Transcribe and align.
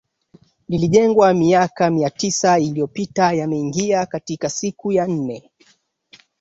lilijengwa 0.69 1.33
miaka 1.33 1.89
mia 1.89 2.09
tisa 2.09 2.59
iliyopita 2.59 3.33
yameingia 3.33 4.05
katika 4.05 4.49
siku 4.49 4.91
ya 4.91 5.07
nne 5.07 5.51